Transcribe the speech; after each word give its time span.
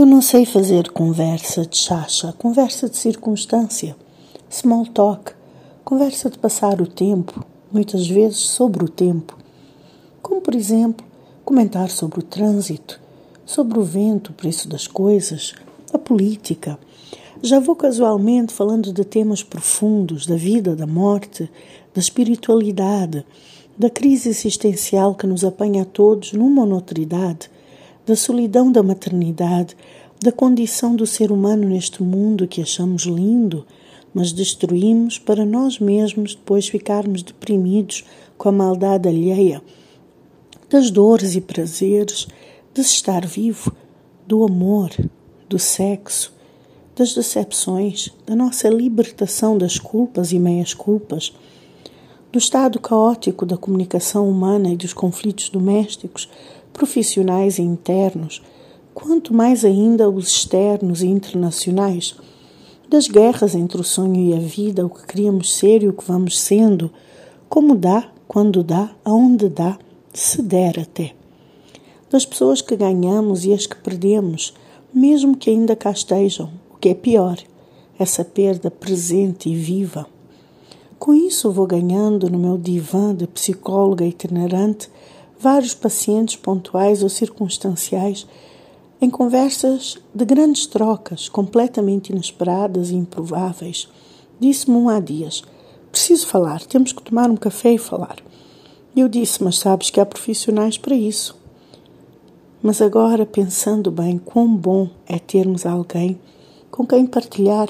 Eu 0.00 0.06
não 0.06 0.22
sei 0.22 0.46
fazer 0.46 0.90
conversa 0.92 1.66
de 1.66 1.76
chacha, 1.76 2.32
conversa 2.38 2.88
de 2.88 2.96
circunstância, 2.96 3.94
small 4.48 4.86
talk, 4.86 5.32
conversa 5.84 6.30
de 6.30 6.38
passar 6.38 6.80
o 6.80 6.86
tempo, 6.86 7.44
muitas 7.70 8.08
vezes 8.08 8.38
sobre 8.38 8.82
o 8.82 8.88
tempo. 8.88 9.36
Como, 10.22 10.40
por 10.40 10.54
exemplo, 10.54 11.04
comentar 11.44 11.90
sobre 11.90 12.20
o 12.20 12.22
trânsito, 12.22 12.98
sobre 13.44 13.78
o 13.78 13.84
vento, 13.84 14.30
o 14.30 14.32
preço 14.32 14.70
das 14.70 14.86
coisas, 14.86 15.52
a 15.92 15.98
política. 15.98 16.78
Já 17.42 17.60
vou 17.60 17.76
casualmente 17.76 18.54
falando 18.54 18.94
de 18.94 19.04
temas 19.04 19.42
profundos, 19.42 20.24
da 20.24 20.34
vida, 20.34 20.74
da 20.74 20.86
morte, 20.86 21.42
da 21.92 22.00
espiritualidade, 22.00 23.22
da 23.76 23.90
crise 23.90 24.30
existencial 24.30 25.14
que 25.14 25.26
nos 25.26 25.44
apanha 25.44 25.82
a 25.82 25.84
todos 25.84 26.32
numa 26.32 26.62
ou 26.62 26.66
noutra 26.66 26.98
idade 26.98 27.50
da 28.10 28.16
solidão 28.16 28.72
da 28.72 28.82
maternidade, 28.82 29.76
da 30.20 30.32
condição 30.32 30.96
do 30.96 31.06
ser 31.06 31.30
humano 31.30 31.68
neste 31.68 32.02
mundo 32.02 32.48
que 32.48 32.60
achamos 32.60 33.04
lindo, 33.04 33.64
mas 34.12 34.32
destruímos 34.32 35.16
para 35.16 35.44
nós 35.44 35.78
mesmos 35.78 36.34
depois 36.34 36.66
ficarmos 36.66 37.22
deprimidos 37.22 38.04
com 38.36 38.48
a 38.48 38.52
maldade 38.52 39.08
alheia, 39.08 39.62
das 40.68 40.90
dores 40.90 41.36
e 41.36 41.40
prazeres 41.40 42.26
de 42.74 42.80
estar 42.80 43.24
vivo, 43.24 43.72
do 44.26 44.42
amor, 44.42 44.90
do 45.48 45.56
sexo, 45.56 46.32
das 46.96 47.14
decepções, 47.14 48.12
da 48.26 48.34
nossa 48.34 48.68
libertação 48.68 49.56
das 49.56 49.78
culpas 49.78 50.32
e 50.32 50.38
meias-culpas, 50.40 51.32
do 52.32 52.40
estado 52.40 52.80
caótico 52.80 53.46
da 53.46 53.56
comunicação 53.56 54.28
humana 54.28 54.68
e 54.70 54.76
dos 54.76 54.92
conflitos 54.92 55.48
domésticos, 55.48 56.28
profissionais 56.72 57.58
e 57.58 57.62
internos, 57.62 58.42
quanto 58.94 59.32
mais 59.32 59.64
ainda 59.64 60.08
os 60.08 60.28
externos 60.28 61.02
e 61.02 61.06
internacionais, 61.06 62.16
das 62.88 63.06
guerras 63.06 63.54
entre 63.54 63.80
o 63.80 63.84
sonho 63.84 64.20
e 64.20 64.34
a 64.34 64.40
vida, 64.40 64.84
o 64.84 64.90
que 64.90 65.06
queríamos 65.06 65.54
ser 65.54 65.82
e 65.82 65.88
o 65.88 65.92
que 65.92 66.04
vamos 66.04 66.38
sendo, 66.40 66.90
como 67.48 67.76
dá, 67.76 68.10
quando 68.26 68.62
dá, 68.62 68.90
aonde 69.04 69.48
dá, 69.48 69.78
se 70.12 70.42
der 70.42 70.78
até. 70.78 71.12
Das 72.10 72.26
pessoas 72.26 72.60
que 72.60 72.74
ganhamos 72.74 73.44
e 73.44 73.52
as 73.52 73.66
que 73.66 73.76
perdemos, 73.76 74.52
mesmo 74.92 75.36
que 75.36 75.50
ainda 75.50 75.76
cá 75.76 75.92
estejam, 75.92 76.50
o 76.72 76.76
que 76.76 76.88
é 76.88 76.94
pior, 76.94 77.38
essa 77.98 78.24
perda 78.24 78.70
presente 78.70 79.48
e 79.48 79.54
viva. 79.54 80.06
Com 80.98 81.14
isso 81.14 81.52
vou 81.52 81.66
ganhando 81.66 82.28
no 82.28 82.38
meu 82.38 82.58
divã 82.58 83.14
de 83.14 83.26
psicóloga 83.26 84.04
itinerante 84.04 84.90
vários 85.40 85.74
pacientes 85.74 86.36
pontuais 86.36 87.02
ou 87.02 87.08
circunstanciais 87.08 88.26
em 89.00 89.08
conversas 89.08 89.96
de 90.14 90.24
grandes 90.26 90.66
trocas, 90.66 91.28
completamente 91.28 92.10
inesperadas 92.10 92.90
e 92.90 92.94
improváveis. 92.94 93.88
Disse-me 94.38 94.76
um 94.76 94.90
há 94.90 95.00
dias: 95.00 95.42
Preciso 95.90 96.26
falar, 96.26 96.60
temos 96.66 96.92
que 96.92 97.02
tomar 97.02 97.30
um 97.30 97.36
café 97.36 97.72
e 97.72 97.78
falar. 97.78 98.16
Eu 98.94 99.08
disse: 99.08 99.42
Mas 99.42 99.58
sabes 99.58 99.88
que 99.88 99.98
há 99.98 100.04
profissionais 100.04 100.76
para 100.76 100.94
isso. 100.94 101.38
Mas 102.62 102.82
agora, 102.82 103.24
pensando 103.24 103.90
bem, 103.90 104.18
quão 104.18 104.54
bom 104.54 104.90
é 105.06 105.18
termos 105.18 105.64
alguém 105.64 106.20
com 106.70 106.86
quem 106.86 107.06
partilhar, 107.06 107.68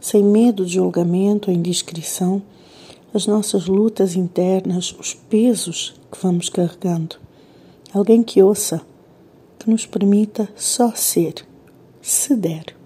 sem 0.00 0.22
medo 0.22 0.66
de 0.66 0.74
julgamento 0.74 1.50
ou 1.50 1.56
indiscrição, 1.56 2.42
as 3.14 3.26
nossas 3.26 3.66
lutas 3.66 4.16
internas, 4.16 4.94
os 4.98 5.14
pesos 5.14 5.94
que 6.10 6.18
vamos 6.22 6.48
carregando. 6.48 7.16
Alguém 7.92 8.22
que 8.22 8.42
ouça, 8.42 8.80
que 9.58 9.70
nos 9.70 9.84
permita 9.84 10.48
só 10.56 10.92
ser, 10.92 11.46
se 12.00 12.34
der. 12.34 12.74